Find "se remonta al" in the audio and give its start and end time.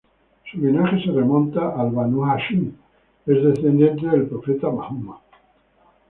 1.05-1.91